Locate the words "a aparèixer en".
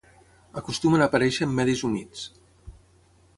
1.05-1.53